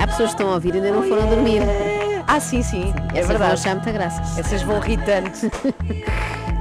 [0.00, 1.62] Há pessoas que estão a ouvir e ainda não foram dormir.
[2.26, 3.52] Ah, sim, sim, é Essas vão verdade.
[3.52, 4.40] achar muita graça.
[4.40, 5.50] Essas vão rir tanto.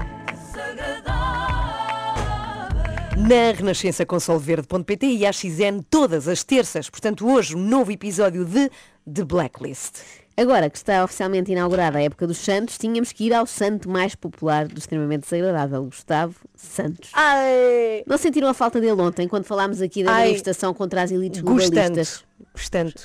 [3.17, 6.89] Na Renascença com solverde.pt e à XN todas as terças.
[6.89, 8.69] Portanto, hoje um novo episódio de
[9.11, 10.24] The Blacklist.
[10.37, 14.15] Agora que está oficialmente inaugurada a época dos Santos, tínhamos que ir ao santo mais
[14.15, 17.09] popular do extremamente desagradável, Gustavo Santos.
[17.13, 18.03] Ai!
[18.05, 22.25] Não sentiram a falta dele ontem, quando falámos aqui da manifestação contra as elites globalistas?
[22.53, 22.95] Senti.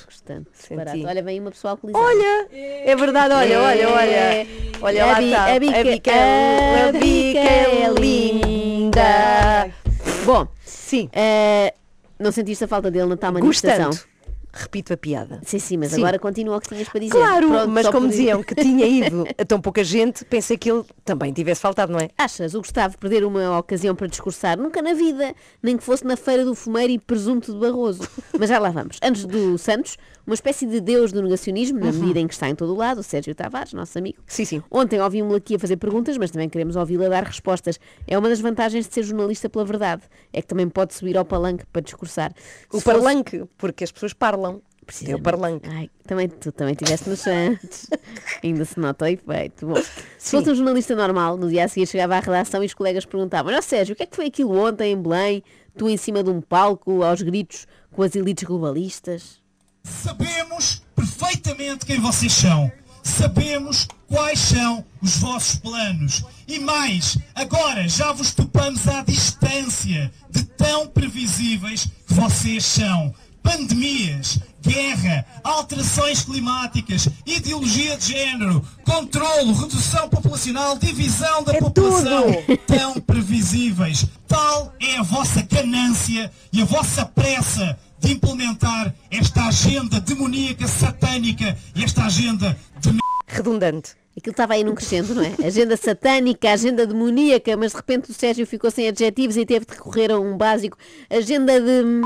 [0.57, 1.05] disparate.
[1.05, 2.05] Olha, vem uma pessoa alcoolizada.
[2.05, 4.47] Olha, é verdade, olha, olha, olha.
[4.81, 5.45] Olha lá a, Bi- está.
[5.55, 6.11] a Bica, a Bica,
[6.89, 9.71] a Bica é linda.
[10.25, 11.73] Bom, Sim, eh,
[12.19, 13.87] não sentiste a falta dele na tal manifestação?
[13.89, 14.10] gostando.
[14.53, 15.39] Repito a piada.
[15.45, 16.01] Sim, sim, mas Sim.
[16.01, 17.13] agora continua o que tinhas para dizer.
[17.17, 20.69] Claro, Pronto, mas como por- diziam que tinha ido a tão pouca gente, pensei que
[20.69, 22.09] ele também tivesse faltado, não é?
[22.17, 24.57] Achas o Gustavo perder uma ocasião para discursar?
[24.59, 25.33] Nunca na vida,
[25.63, 28.01] nem que fosse na feira do fumeiro e presunto de Barroso.
[28.37, 28.97] Mas já lá vamos.
[29.01, 32.55] Antes do Santos, uma espécie de deus do negacionismo, na medida em que está em
[32.55, 34.19] todo o lado, o Sérgio Tavares, nosso amigo.
[34.27, 34.63] Sim, sim.
[34.69, 37.79] Ontem ouvimos-lo aqui a fazer perguntas, mas também queremos ouvi-lo a dar respostas.
[38.07, 40.03] É uma das vantagens de ser jornalista pela verdade.
[40.31, 42.31] É que também pode subir ao palanque para discursar.
[42.71, 44.61] O Se fosse- parlanque, porque as pessoas parlam.
[45.07, 45.69] É o parlanque.
[45.69, 47.87] Ai, também, tu também estiveste nos Santos.
[48.43, 49.65] Ainda se nota o efeito.
[49.67, 49.83] Bom, se
[50.17, 50.37] Sim.
[50.37, 53.53] fosse um jornalista normal, no dia a seguir chegava à redação e os colegas perguntavam:
[53.55, 55.43] Ó Sérgio, o que é que foi aquilo ontem em Belém?
[55.77, 59.40] Tu em cima de um palco, aos gritos, com as elites globalistas?
[59.83, 62.71] Sabemos perfeitamente quem vocês são.
[63.03, 66.23] Sabemos quais são os vossos planos.
[66.47, 73.13] E mais, agora já vos topamos à distância de tão previsíveis que vocês são.
[73.41, 82.23] Pandemias, guerra, alterações climáticas, ideologia de género, controlo, redução populacional, divisão da É população.
[82.45, 82.57] tudo.
[82.67, 84.05] Tão previsíveis.
[84.27, 91.55] Tal é a vossa ganância e a vossa pressa de implementar esta agenda demoníaca, satânica
[91.75, 93.95] e esta agenda de Redundante.
[94.17, 95.33] Aquilo estava aí num crescendo, não é?
[95.45, 99.73] Agenda satânica, agenda demoníaca, mas de repente o Sérgio ficou sem adjetivos e teve de
[99.73, 100.77] recorrer a um básico.
[101.09, 102.01] Agenda de.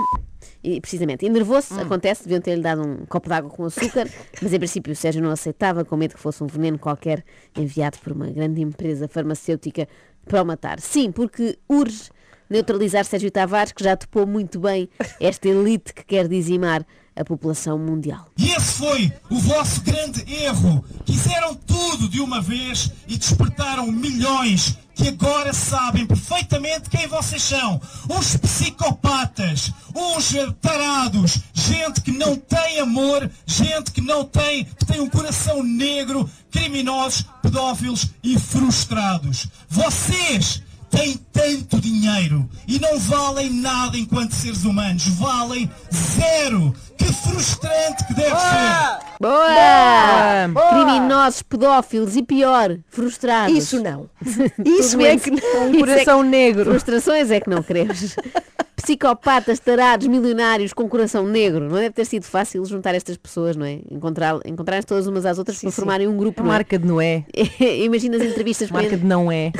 [0.63, 4.07] E, precisamente, enervou-se, acontece, deviam ter-lhe dado um copo de água com açúcar,
[4.41, 7.23] mas em princípio o Sérgio não aceitava, com medo que fosse um veneno qualquer
[7.55, 9.87] enviado por uma grande empresa farmacêutica
[10.27, 10.79] para o matar.
[10.79, 12.09] Sim, porque urge
[12.49, 14.89] neutralizar Sérgio Tavares, que já topou muito bem
[15.19, 16.85] esta elite que quer dizimar
[17.15, 18.27] a população mundial.
[18.37, 20.83] E esse foi o vosso grande erro.
[21.05, 27.81] Quiseram tudo de uma vez e despertaram milhões que agora sabem perfeitamente quem vocês são.
[28.09, 35.01] Uns psicopatas, uns tarados, gente que não tem amor, gente que não tem, que tem
[35.01, 39.47] um coração negro, criminosos, pedófilos e frustrados.
[39.67, 40.63] Vocês
[40.95, 45.05] têm tanto dinheiro e não valem nada enquanto seres humanos.
[45.09, 46.73] Valem zero.
[46.97, 49.05] Que frustrante que deve ser.
[49.19, 50.69] Boa!
[50.69, 53.55] Criminosos, pedófilos e pior, frustrados.
[53.55, 54.09] Isso não.
[54.65, 55.37] Isso Tudo é que não.
[55.37, 56.65] Isso é que- Coração negro.
[56.71, 58.15] Frustrações é que não queremos.
[58.75, 61.69] Psicopatas, tarados, milionários com coração negro.
[61.69, 63.79] Não deve ter sido fácil juntar estas pessoas, não é?
[63.89, 65.75] Encontrar, encontrarem todas umas às outras para sim.
[65.75, 66.41] formarem um grupo.
[66.41, 66.45] É?
[66.45, 67.25] marca de Noé.
[67.83, 69.51] Imagina as entrevistas Marca de não é.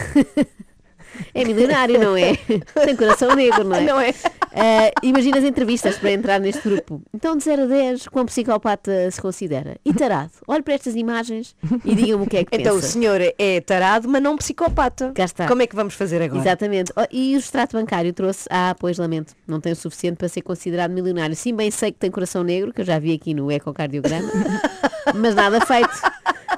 [1.34, 2.36] É milionário, não é?
[2.86, 3.82] Tem coração negro, não é?
[3.82, 4.14] Não é?
[4.54, 7.02] Ah, imagina as entrevistas para entrar neste grupo.
[7.14, 9.76] Então, de 0 a 10, quão psicopata se considera?
[9.84, 10.32] E tarado?
[10.48, 12.88] Olhe para estas imagens e diga-me o que é que Então o pensa.
[12.94, 15.12] senhor é tarado, mas não psicopata.
[15.14, 15.48] Cá está.
[15.48, 16.40] Como é que vamos fazer agora?
[16.42, 16.94] Exatamente.
[16.96, 20.42] Oh, e o extrato bancário trouxe, ah, pois lamento, não tem o suficiente para ser
[20.42, 21.36] considerado milionário.
[21.36, 24.32] Sim, bem sei que tem coração negro, que eu já vi aqui no ecocardiograma,
[25.16, 25.90] mas nada feito.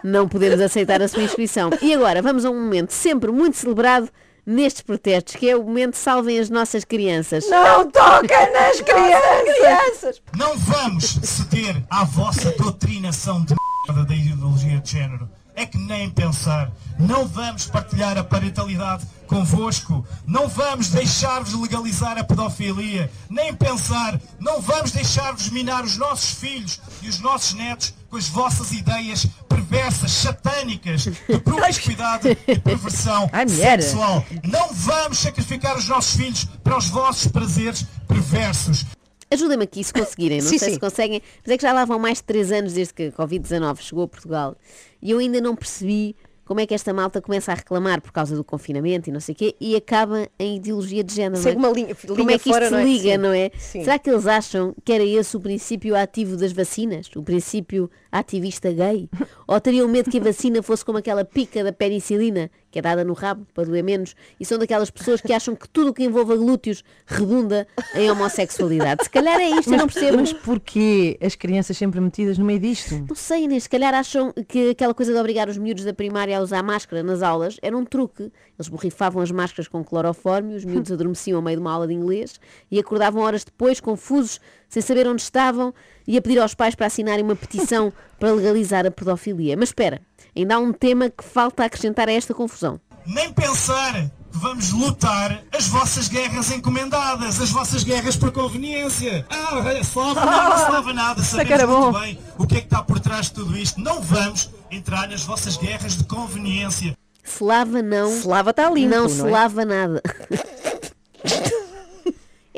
[0.04, 1.72] Não podemos aceitar a sua inscrição.
[1.82, 4.10] E agora, vamos a um momento sempre muito celebrado
[4.48, 7.48] nestes protestos, que é o momento Salvem as Nossas Crianças.
[7.50, 10.22] Não toca nas crianças!
[10.38, 13.54] Não vamos ceder à vossa doutrinação de
[13.88, 15.30] merda da ideologia de género.
[15.58, 16.72] É que nem pensar.
[17.00, 20.06] Não vamos partilhar a parentalidade convosco.
[20.24, 23.10] Não vamos deixar-vos legalizar a pedofilia.
[23.28, 24.22] Nem pensar.
[24.40, 29.26] Não vamos deixar-vos minar os nossos filhos e os nossos netos com as vossas ideias
[29.50, 34.24] perversas, satânicas, de promiscuidade e perversão sexual.
[34.44, 38.86] Não vamos sacrificar os nossos filhos para os vossos prazeres perversos.
[39.30, 40.74] Ajudem-me aqui se conseguirem, não Sim, sei sim.
[40.76, 43.12] se conseguem, mas é que já lá vão mais de 3 anos desde que a
[43.12, 44.56] Covid-19 chegou a Portugal
[45.02, 46.16] e eu ainda não percebi
[46.46, 49.34] como é que esta malta começa a reclamar por causa do confinamento e não sei
[49.34, 51.42] o quê e acaba em ideologia de género.
[51.42, 51.60] Segue é?
[51.60, 52.84] uma linha- como linha é que isto fora, se é?
[52.86, 53.18] liga, Sim.
[53.18, 53.52] não é?
[53.60, 53.84] Sim.
[53.84, 57.10] Será que eles acham que era esse o princípio ativo das vacinas?
[57.18, 59.10] O princípio ativista gay?
[59.46, 63.04] Ou teriam medo que a vacina fosse como aquela pica da penicilina, que é dada
[63.04, 66.04] no rabo para doer menos, e são daquelas pessoas que acham que tudo o que
[66.04, 69.04] envolva glúteos redunda em homossexualidade.
[69.04, 70.18] Se calhar é isto, eu não percebo.
[70.18, 73.04] Mas porquê as crianças sempre metidas no meio disto?
[73.10, 76.38] Não sei, Inês, se calhar acham que aquela coisa de obrigar os miúdos da primária
[76.38, 78.32] a usar máscara nas aulas era um truque.
[78.60, 81.96] Eles borrifavam as máscaras com clorofórmio, os miúdos adormeciam ao meio de uma aula de
[81.96, 82.40] inglês
[82.70, 84.40] e acordavam horas depois, confusos,
[84.70, 85.74] sem saber onde estavam,
[86.06, 89.58] e a pedir aos pais para assinarem uma petição para legalizar a pedofilia.
[89.58, 90.02] Mas espera,
[90.38, 92.80] ainda há um tema que falta acrescentar a esta confusão.
[93.06, 99.26] Nem pensar que vamos lutar as vossas guerras encomendadas, as vossas guerras por conveniência.
[99.30, 101.82] Ah, olha, slava nada, slava nada, sabemos era bom.
[101.92, 103.80] muito bem o que é que está por trás de tudo isto.
[103.80, 106.96] Não vamos entrar nas vossas guerras de conveniência.
[107.24, 109.24] Se lava não, Slava está limpo, não não se é?
[109.30, 110.02] lava nada.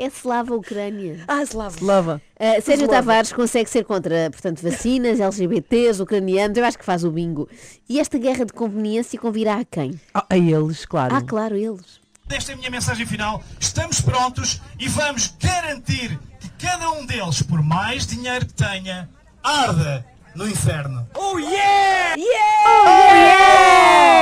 [0.02, 1.24] é Slava Ucrânia.
[1.28, 1.76] Ah, Slava.
[1.80, 2.22] Lava.
[2.36, 2.92] Uh, Sérgio Slava.
[2.92, 7.48] Tavares consegue ser contra, portanto, vacinas, LGBTs, ucranianos, eu acho que faz o bingo.
[7.88, 10.00] E esta guerra de conveniência convirá a quem?
[10.14, 11.14] Ah, a eles, claro.
[11.14, 12.00] Ah, claro, eles.
[12.30, 13.42] Esta é a minha mensagem final.
[13.58, 19.08] Estamos prontos e vamos garantir que cada um deles, por mais dinheiro que tenha,
[19.42, 21.06] arda no inferno.
[21.14, 22.16] Rock and
[22.56, 24.19] roll!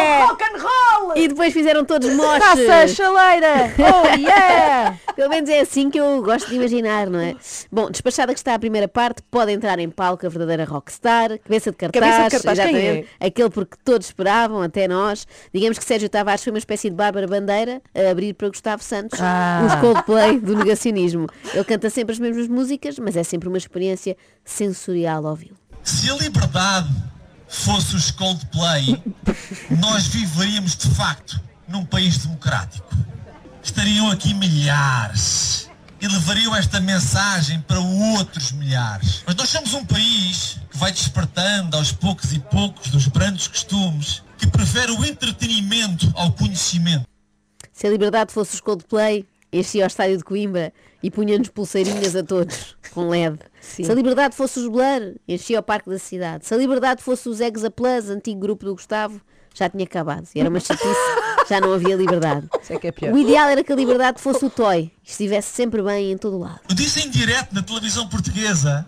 [1.19, 2.39] E depois fizeram todos moches.
[2.45, 3.73] Taça a chaleira!
[3.79, 4.97] Oh yeah!
[5.17, 7.35] Pelo menos é assim que eu gosto de imaginar, não é?
[7.73, 11.71] Bom, despachada que está a primeira parte, pode entrar em palco a verdadeira rockstar, cabeça
[11.73, 15.27] de cartaz, Cabeça de cartaz, quem exatamente, aquele porque todos esperavam, até nós.
[15.53, 19.19] Digamos que Sérgio Tavares foi uma espécie de Bárbara Bandeira a abrir para Gustavo Santos,
[19.21, 19.65] Ah.
[19.67, 21.27] os Coldplay do negacionismo.
[21.53, 25.57] Ele canta sempre as mesmas músicas, mas é sempre uma experiência sensorial ouvi-lo.
[25.83, 26.89] Se a liberdade
[27.49, 29.03] fosse os Coldplay,
[29.81, 32.89] nós viveríamos de facto num país democrático.
[33.63, 35.69] Estariam aqui milhares
[36.01, 39.23] e levariam esta mensagem para outros milhares.
[39.27, 44.23] Mas nós somos um país que vai despertando aos poucos e poucos dos brandos costumes,
[44.37, 47.07] que prefere o entretenimento ao conhecimento.
[47.73, 50.73] Se a liberdade fosse os Coldplay, enchia o estádio de Coimbra
[51.03, 53.39] e punha-nos pulseirinhas a todos, com LED.
[53.61, 56.47] Se a liberdade fosse os Blur, enchia o Parque da Cidade.
[56.47, 59.21] Se a liberdade fosse os Exa Plus, antigo grupo do Gustavo,
[59.55, 60.27] já tinha acabado.
[60.35, 60.89] E era uma chatice,
[61.49, 62.49] já não havia liberdade.
[62.63, 63.13] Isso é que é pior.
[63.13, 66.37] O ideal era que a liberdade fosse o Toy e estivesse sempre bem em todo
[66.37, 66.61] o lado.
[66.69, 68.87] Eu disse em direto na televisão portuguesa.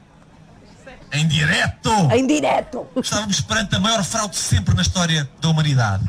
[1.13, 1.91] Em direto!
[2.15, 2.87] Em direto!
[3.03, 6.05] Estávamos perante a maior fraude sempre na história da humanidade.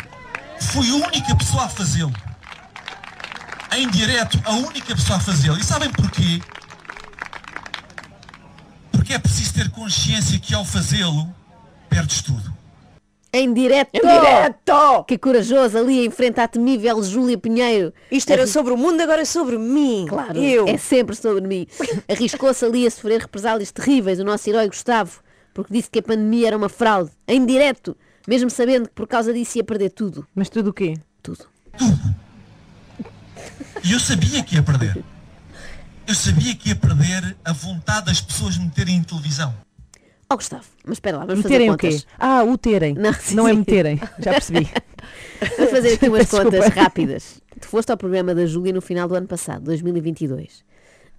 [0.60, 2.14] Fui a única pessoa a fazê-lo.
[3.74, 5.58] Em direto, a única pessoa a fazê-lo.
[5.58, 6.42] E sabem porquê?
[8.92, 11.34] Porque é preciso ter consciência que ao fazê-lo,
[11.90, 12.52] perdes tudo.
[13.34, 13.90] Em direto!
[13.94, 15.06] Em direto!
[15.08, 17.94] Que corajoso ali em frente à temível Júlia Pinheiro.
[18.12, 20.06] Isto era sobre o mundo, agora é sobre mim.
[20.10, 20.68] Claro, Eu.
[20.68, 21.66] é sempre sobre mim.
[22.10, 25.22] Arriscou-se ali a sofrer represálias terríveis o nosso herói Gustavo,
[25.54, 27.96] porque disse que a pandemia era uma fraude, em direto,
[28.28, 30.28] mesmo sabendo que por causa disso ia perder tudo.
[30.36, 30.96] Mas tudo o quê?
[31.24, 31.46] Tudo.
[33.84, 35.04] E eu sabia que ia perder.
[36.08, 39.54] Eu sabia que ia perder a vontade das pessoas me meterem em televisão.
[40.30, 41.90] Ó Gustavo, mas espera lá, vamos Meterem fazer o quê?
[41.90, 42.08] contas.
[42.18, 42.94] Ah, o terem.
[42.96, 43.60] Não, Não, sim, é sim.
[43.60, 44.00] meterem.
[44.20, 44.70] Já percebi.
[45.58, 46.46] Vamos fazer aqui umas Desculpa.
[46.52, 47.42] contas rápidas.
[47.60, 50.64] Tu foste ao programa da Júlia no final do ano passado, 2022.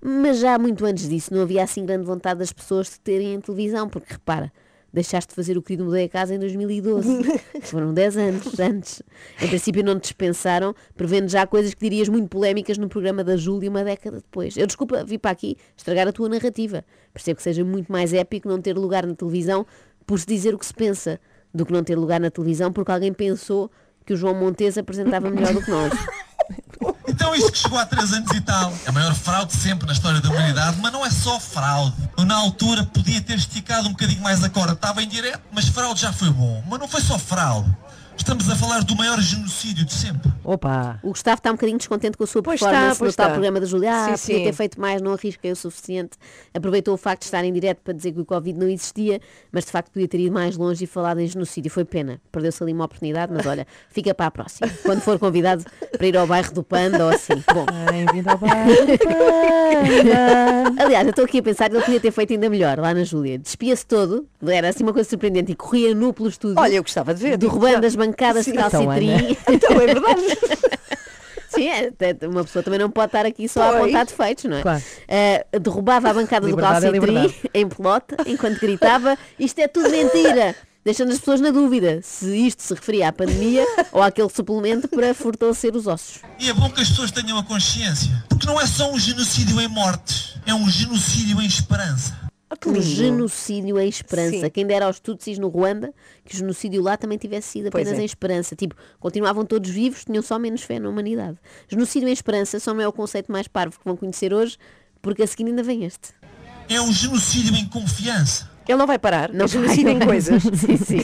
[0.05, 3.41] Mas já muito antes disso não havia assim grande vontade das pessoas de terem em
[3.41, 4.53] televisão, porque repara,
[4.93, 7.41] deixaste de fazer o querido Mudei a Casa em 2012.
[7.63, 9.03] Foram 10 anos antes.
[9.41, 13.37] Em princípio não te dispensaram, prevendo já coisas que dirias muito polémicas no programa da
[13.37, 14.57] Júlia uma década depois.
[14.57, 16.85] Eu desculpa, vi para aqui estragar a tua narrativa.
[17.13, 19.67] Percebo que seja muito mais épico não ter lugar na televisão
[20.07, 21.21] por se dizer o que se pensa,
[21.55, 23.71] do que não ter lugar na televisão porque alguém pensou
[24.05, 25.93] que o João Montes apresentava melhor do que nós.
[27.35, 28.73] Isto que chegou há três anos e tal.
[28.85, 31.95] É a maior fraude sempre na história da humanidade, mas não é só fraude.
[32.17, 34.73] Eu, na altura podia ter esticado um bocadinho mais a corda.
[34.73, 36.63] Estava em direto, mas fraude já foi bom.
[36.69, 37.71] Mas não foi só fraude.
[38.23, 40.31] Estamos a falar do maior genocídio de sempre.
[40.45, 41.01] Opa!
[41.03, 43.27] O Gustavo está um bocadinho descontente com a sua Pois performance está, pois no tal
[43.27, 43.33] está.
[43.35, 43.91] programa da Júlia.
[43.93, 44.45] Ah, Sim, podia sim.
[44.45, 46.13] ter feito mais, não arrisquei o suficiente.
[46.55, 49.65] Aproveitou o facto de estar em direto para dizer que o Covid não existia, mas
[49.65, 51.69] de facto podia ter ido mais longe e falado em genocídio.
[51.69, 52.21] Foi pena.
[52.31, 54.71] Perdeu-se ali uma oportunidade, mas olha, fica para a próxima.
[54.85, 55.65] Quando for convidado
[55.99, 57.35] para ir ao bairro do Panda ou assim.
[57.53, 58.55] Bom, Bem-vindo ao Panda.
[60.79, 63.03] aliás, eu estou aqui a pensar que ele podia ter feito ainda melhor lá na
[63.03, 63.37] Júlia.
[63.37, 66.59] Despia-se todo, era assim uma coisa surpreendente, e corria nu pelo estúdio.
[66.61, 67.37] Olha, eu gostava de ver.
[67.37, 68.57] derrubando as bancadas de Sim.
[68.59, 69.37] Então, calcitrim.
[69.49, 70.23] Então é verdade.
[71.49, 73.83] Sim, é, te- uma pessoa também não pode estar aqui só a Pois.
[73.83, 74.63] apontar defeitos, não é?
[74.63, 74.83] Claro.
[75.07, 77.41] Eh, derrubava a bancada do Liberdade é calcitrim liberdade.
[77.53, 82.63] em pelota enquanto gritava isto é tudo mentira, deixando as pessoas na dúvida se isto
[82.63, 86.23] se referia à pandemia ou àquele suplemento para fortalecer os ossos.
[86.41, 88.11] E é bom que as pessoas tenham a consciência.
[88.31, 90.35] Porque não é só um genocídio em mortes.
[90.47, 92.17] É um genocídio em esperança.
[92.57, 92.85] Que um lindo.
[92.85, 94.41] genocídio em esperança.
[94.41, 94.51] Sim.
[94.51, 95.93] Quem dera aos Tutsis no Ruanda
[96.25, 98.03] que o genocídio lá também tivesse sido apenas é.
[98.03, 98.55] em esperança.
[98.55, 101.39] Tipo, continuavam todos vivos, tinham só menos fé na humanidade.
[101.69, 104.57] Genocídio em esperança só não é o conceito mais parvo que vão conhecer hoje,
[105.01, 106.11] porque a seguir ainda vem este.
[106.69, 108.51] É um genocídio em confiança.
[108.69, 109.31] Ele não vai parar.
[109.31, 110.43] Não Não genocídio vai, em coisas.
[110.55, 111.03] sim, sim.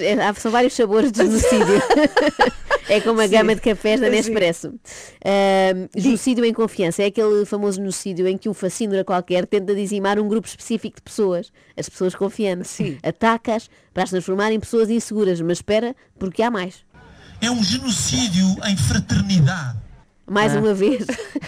[0.00, 1.82] É, São vários sabores de genocídio.
[2.88, 4.12] é como a gama de cafés da Sim.
[4.12, 4.74] Nespresso.
[5.24, 10.18] Ahm, genocídio em confiança é aquele famoso genocídio em que um fascínora qualquer tenta dizimar
[10.18, 12.70] um grupo específico de pessoas, as pessoas confiantes.
[12.70, 12.98] Sim.
[13.02, 16.84] Ataca-as para as transformar em pessoas inseguras, mas espera, porque há mais.
[17.40, 19.82] É um genocídio em fraternidade.
[20.26, 21.04] Mais uma vez,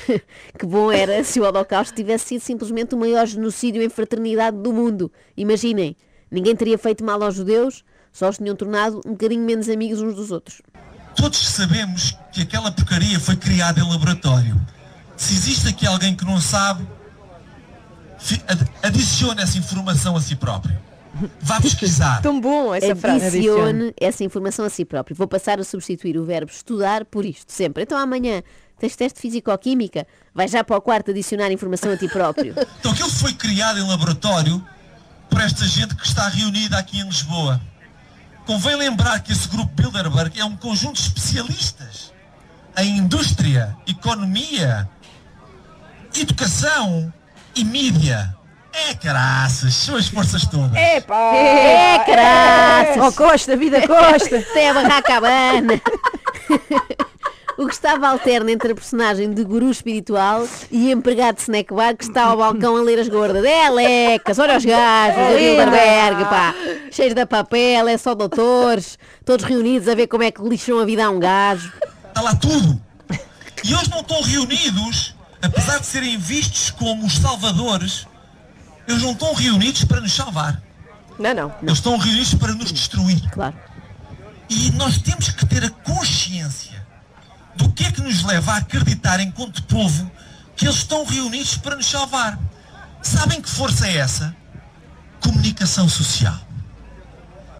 [0.58, 4.72] que bom era se o Holocausto tivesse sido simplesmente o maior genocídio em fraternidade do
[4.72, 5.10] mundo.
[5.36, 5.96] Imaginem,
[6.30, 7.84] ninguém teria feito mal aos judeus,
[8.14, 10.62] só os tinham tornado um bocadinho menos amigos uns dos outros.
[11.16, 14.59] Todos sabemos que aquela porcaria foi criada em laboratório.
[15.16, 16.87] Se existe aqui alguém que não sabe,
[18.83, 20.78] adicione essa informação a si próprio.
[21.40, 22.21] Vá pesquisar.
[22.23, 23.26] Tão bom essa frase.
[23.26, 25.16] Adicione essa informação a si próprio.
[25.16, 27.83] Vou passar a substituir o verbo estudar por isto, sempre.
[27.83, 28.42] Então amanhã
[28.78, 32.54] tens teste de físico-química, vai já para o quarto adicionar informação a ti próprio.
[32.78, 34.64] Então aquilo foi criado em laboratório
[35.28, 37.61] por esta gente que está reunida aqui em Lisboa.
[38.46, 42.12] Convém lembrar que esse grupo Bilderberg é um conjunto de especialistas
[42.76, 44.88] em indústria, economia,
[46.14, 47.12] educação
[47.54, 48.34] e mídia.
[48.72, 50.76] É caraças, são as forças todas.
[50.76, 51.36] Epá!
[51.36, 52.96] É, caraças!
[53.04, 54.38] Oh Costa, vida Costa!
[54.50, 55.80] Até a barraca abana.
[57.56, 62.04] O Gustavo alterna entre a personagem de guru espiritual e empregado de snack bar que
[62.04, 63.44] está ao balcão a ler as gordas.
[63.44, 66.54] É lecas, olha os gajos, a Bilderberg, pá.
[66.90, 70.84] Cheios de papel, é só doutores, todos reunidos a ver como é que lixam a
[70.84, 71.73] vida a um gajo.
[72.08, 72.80] Está lá tudo.
[73.64, 78.06] E eles não estão reunidos, apesar de serem vistos como os salvadores,
[78.88, 80.61] eles não estão reunidos para nos salvar.
[81.18, 81.54] Não, não.
[81.62, 83.20] Eles estão reunidos para nos destruir.
[83.30, 83.54] Claro.
[84.50, 86.03] E nós temos que ter a consciência
[88.04, 90.11] nos leva a acreditar enquanto povo
[90.56, 92.38] que eles estão reunidos para nos salvar.
[93.02, 94.34] Sabem que força é essa?
[95.20, 96.38] Comunicação social.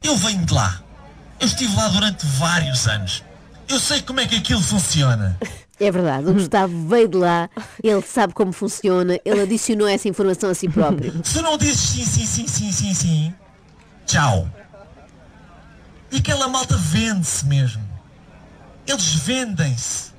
[0.03, 0.81] Eu venho de lá.
[1.41, 3.25] Eu estive lá durante vários anos.
[3.69, 5.37] Eu sei como é que aquilo funciona.
[5.81, 7.51] É verdade, o Gustavo veio de lá,
[7.83, 11.13] ele sabe como funciona, ele adicionou essa informação a si próprio.
[11.25, 13.35] Se não dizes sim, sim, sim, sim, sim, sim,
[14.07, 14.49] tchau.
[16.13, 17.83] E aquela malta vende-se mesmo.
[18.87, 20.14] Eles vendem-se.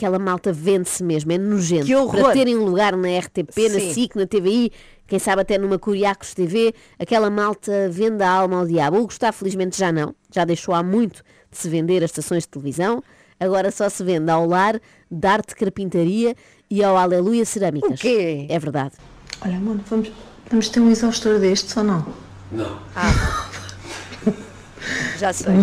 [0.00, 1.84] Aquela malta vende-se mesmo, é nojento.
[1.84, 2.22] Que horror.
[2.22, 3.92] Para terem um lugar na RTP, na Sim.
[3.92, 4.72] SIC, na TVI,
[5.06, 8.96] quem sabe até numa Curiacos TV, aquela malta vende a alma ao diabo.
[8.96, 12.48] O Gustavo felizmente já não, já deixou há muito de se vender as estações de
[12.48, 13.02] televisão,
[13.38, 14.80] agora só se vende ao lar,
[15.10, 16.34] de arte carpintaria
[16.70, 18.00] e ao Aleluia Cerâmicas.
[18.00, 18.46] O quê?
[18.48, 18.94] É verdade.
[19.42, 20.10] Olha, amor, vamos,
[20.48, 22.06] vamos ter um exaustor destes ou não?
[25.18, 25.56] Já sei.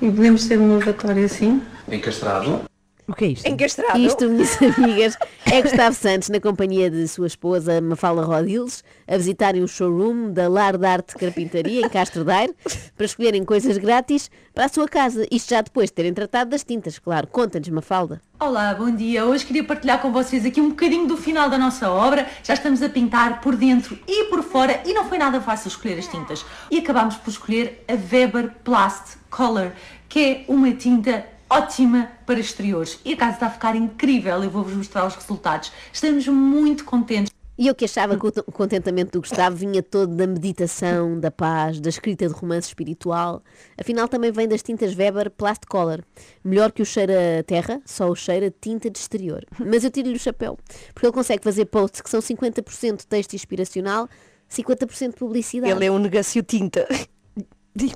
[0.00, 1.60] E podemos ter um lavatório assim?
[1.92, 2.64] Encastrado.
[3.06, 3.46] O que é isto?
[3.46, 3.98] Encastrado.
[3.98, 9.62] Isto, minhas amigas, é Gustavo Santos na companhia de sua esposa Mafalda Rodiles a visitarem
[9.62, 12.54] o showroom da Lar de Arte Carpintaria em Castro Daire
[12.96, 15.26] para escolherem coisas grátis para a sua casa.
[15.30, 17.26] Isto já depois de terem tratado das tintas, claro.
[17.26, 18.22] Conta-nos, Mafalda.
[18.40, 19.26] Olá, bom dia.
[19.26, 22.26] Hoje queria partilhar com vocês aqui um bocadinho do final da nossa obra.
[22.42, 25.98] Já estamos a pintar por dentro e por fora e não foi nada fácil escolher
[25.98, 26.44] as tintas.
[26.70, 29.72] E acabámos por escolher a Weber Plast Color,
[30.08, 32.98] que é uma tinta ótima para exteriores.
[33.04, 34.42] E a casa está a ficar incrível.
[34.42, 35.72] Eu vou-vos mostrar os resultados.
[35.92, 37.32] Estamos muito contentes.
[37.56, 41.78] E eu que achava que o contentamento do Gustavo vinha todo da meditação, da paz,
[41.78, 43.44] da escrita de romance espiritual.
[43.78, 46.02] Afinal, também vem das tintas Weber Plast Color.
[46.42, 49.44] Melhor que o cheiro a terra, só o cheiro a tinta de exterior.
[49.64, 50.58] Mas eu tiro-lhe o chapéu,
[50.92, 54.08] porque ele consegue fazer posts que são 50% texto inspiracional,
[54.50, 55.72] 50% publicidade.
[55.72, 56.88] Ele é um negócio tinta.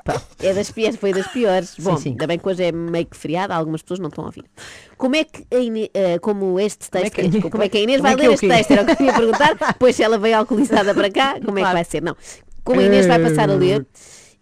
[0.04, 0.20] Pá.
[0.40, 1.74] É das piores, foi das piores.
[1.78, 2.10] Bom, sim.
[2.10, 4.44] ainda bem que hoje é meio que feriado, algumas pessoas não estão a ouvir.
[4.96, 7.78] Como é que a Inês, eh, como este texto, é que desculpa, como é que
[7.78, 8.70] a Inês como é vai é ler este texto?
[8.72, 11.60] Era o que eu ia perguntar, depois se ela veio alcoolizada para cá, como é
[11.60, 11.74] que Claro.
[11.74, 12.02] vai ser?
[12.02, 12.16] Não.
[12.64, 13.86] Como a Inês vai passar a ler,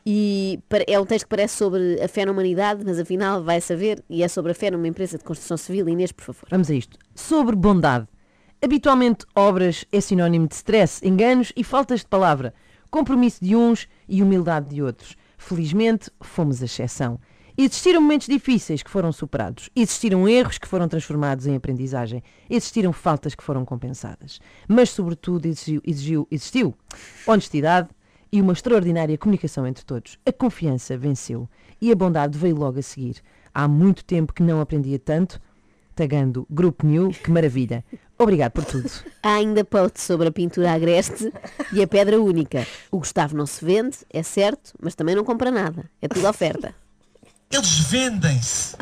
[0.08, 4.02] e é um texto que parece sobre a fé na humanidade, mas afinal vai saber,
[4.08, 5.88] e é sobre a fé numa empresa de construção civil.
[5.88, 6.46] Inês, por favor.
[6.48, 6.96] Vamos a isto.
[7.14, 8.06] Sobre bondade.
[8.62, 12.54] Habitualmente, obras é sinónimo de stress, enganos e faltas de palavra,
[12.90, 15.14] compromisso de uns e humildade de outros.
[15.46, 17.20] Felizmente, fomos a exceção.
[17.56, 19.70] Existiram momentos difíceis que foram superados.
[19.76, 22.20] Existiram erros que foram transformados em aprendizagem.
[22.50, 24.40] Existiram faltas que foram compensadas.
[24.66, 26.74] Mas, sobretudo, exigiu, exigiu- existiu
[27.24, 27.88] honestidade
[28.32, 30.18] e uma extraordinária comunicação entre todos.
[30.26, 31.48] A confiança venceu
[31.80, 33.22] e a bondade veio logo a seguir.
[33.54, 35.40] Há muito tempo que não aprendia tanto
[35.96, 37.84] tagando Grupo New, que maravilha.
[38.18, 38.88] Obrigado por tudo.
[39.22, 41.32] Há ainda posts sobre a pintura agreste
[41.72, 42.66] e a pedra única.
[42.90, 45.90] O Gustavo não se vende, é certo, mas também não compra nada.
[46.00, 46.74] É tudo oferta.
[47.50, 48.76] Eles vendem-se.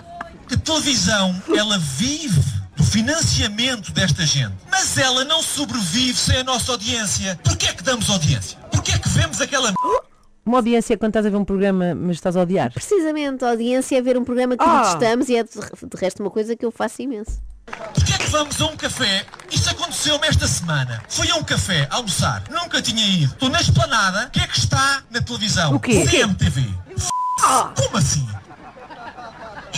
[0.53, 2.41] A televisão, ela vive
[2.77, 4.55] do financiamento desta gente.
[4.71, 7.39] Mas ela não sobrevive sem a nossa audiência.
[7.43, 8.59] Porquê é que damos audiência?
[8.71, 9.73] Porquê é que vemos aquela.
[10.45, 12.71] Uma audiência quando estás a ver um programa, mas estás a odiar.
[12.73, 14.83] Precisamente, a audiência é ver um programa que Ah.
[14.83, 17.41] detestamos e é de de resto uma coisa que eu faço imenso.
[17.95, 19.25] Porquê é que vamos a um café?
[19.51, 21.03] Isto aconteceu-me esta semana.
[21.09, 22.43] Fui a um café almoçar.
[22.51, 23.33] Nunca tinha ido.
[23.33, 24.27] Estou na esplanada.
[24.27, 25.75] O que é que está na televisão?
[25.75, 26.05] O quê?
[26.07, 26.61] CMTV.
[26.95, 27.09] F***.
[27.75, 28.29] Como assim?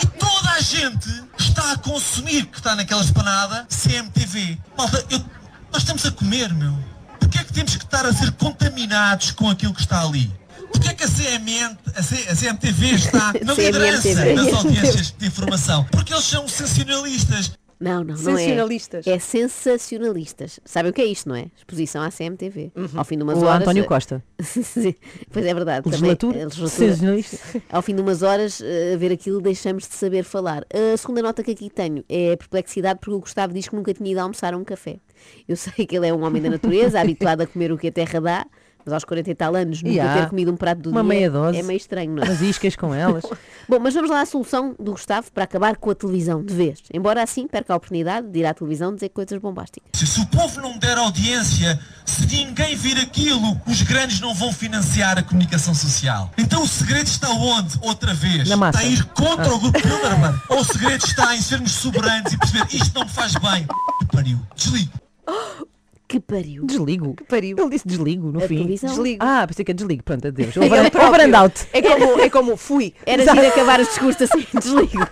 [0.02, 1.08] E toda a gente
[1.38, 4.58] está a consumir que está naquela esplanada CMTV.
[4.76, 5.24] Malta, eu-
[5.72, 6.74] nós estamos a comer, meu.
[7.20, 10.28] Porquê é que temos que estar a ser contaminados com aquilo que está ali?
[10.70, 15.26] Porquê é que a, CMN, a, C- a CMTV está na liderança nas audiências de
[15.26, 15.84] informação?
[15.90, 17.52] Porque eles são sensacionalistas.
[17.78, 18.36] Não, não, não é.
[18.38, 19.06] Sensacionalistas.
[19.06, 20.60] É sensacionalistas.
[20.64, 21.46] Sabem o que é isto, não é?
[21.58, 22.72] Exposição à CMTV.
[22.94, 23.60] Ao fim de umas O horas.
[23.60, 24.24] António Costa.
[24.42, 24.94] Sim,
[25.30, 25.86] pois é verdade.
[25.86, 26.32] Legislatura?
[26.32, 26.88] Também, a legislatura.
[26.88, 27.38] Sensacionalista.
[27.70, 30.64] Ao fim de umas horas, eh, a ver aquilo, deixamos de saber falar.
[30.72, 33.92] A segunda nota que aqui tenho é a perplexidade porque o Gustavo diz que nunca
[33.92, 34.96] tinha ido almoçar a um café.
[35.46, 37.92] Eu sei que ele é um homem da natureza, habituado a comer o que a
[37.92, 38.46] terra dá,
[38.86, 40.14] mas aos 40 e tal anos nunca Ya.
[40.14, 41.58] ter comido um prato do Uma dia meia dose.
[41.58, 42.26] é meio estranho, não é?
[42.26, 43.24] Umas iscas com elas.
[43.68, 46.80] Bom, mas vamos lá à solução do Gustavo para acabar com a televisão de vez.
[46.94, 49.90] Embora assim perca a oportunidade de ir à televisão dizer coisas bombásticas.
[49.94, 55.18] Se o povo não der audiência, se ninguém vir aquilo, os grandes não vão financiar
[55.18, 56.30] a comunicação social.
[56.38, 57.76] Então o segredo está onde?
[57.82, 58.48] Outra vez.
[58.48, 58.78] Na massa.
[58.78, 60.40] Está a ir contra o grupo Bilderman.
[60.48, 63.66] Ou o segredo está em sermos soberanos e perceber isto não me faz bem.
[64.12, 64.38] Pariu.
[64.54, 64.92] Desligo.
[66.08, 66.64] Que pariu.
[66.64, 67.16] Desligo.
[67.28, 67.56] pariu.
[67.58, 68.58] Ele disse desligo no A fim.
[68.58, 68.90] televisão.
[68.90, 69.24] Desligo.
[69.24, 70.04] Ah, pensei que é desligo.
[70.04, 70.56] Pronto, adeus.
[70.56, 71.66] É Over, over and out.
[71.72, 72.94] É como, é como fui.
[73.04, 75.06] Era giro acabar os discursos assim, desligo.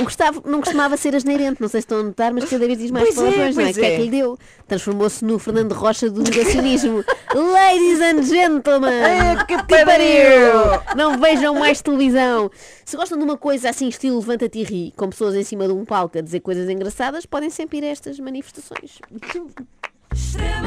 [0.00, 2.78] O Gustavo não costumava ser asneirente, não sei se estão a notar, mas cada vez
[2.78, 3.64] diz mais Pois é, palavrões, não é?
[3.66, 3.96] pois Que é é.
[3.96, 4.38] que lhe deu?
[4.66, 7.04] Transformou-se no Fernando Rocha do negacionismo.
[7.34, 8.92] Ladies and gentlemen!
[8.92, 10.80] É, que pariu!
[10.96, 12.50] Não vejam mais televisão.
[12.84, 15.72] Se gostam de uma coisa assim, estilo levanta-te e ri, com pessoas em cima de
[15.72, 18.98] um palco a dizer coisas engraçadas, podem sempre ir a estas manifestações.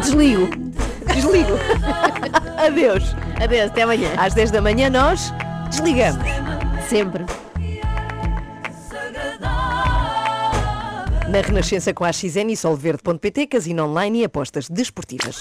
[0.02, 0.48] Desligo.
[1.14, 1.54] Desligo.
[2.66, 3.04] Adeus.
[3.44, 4.10] Adeus, até amanhã.
[4.18, 5.32] Às 10 da manhã nós
[5.70, 6.24] desligamos.
[6.90, 7.26] Sempre.
[11.30, 15.36] Na Renascença com a XN e solverde.pt, casino online e apostas desportivas.